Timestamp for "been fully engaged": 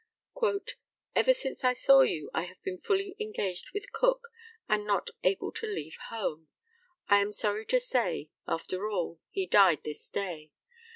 2.63-3.69